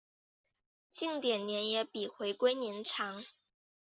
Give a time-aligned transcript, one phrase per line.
[0.95, 3.23] 近点年也比回归年长。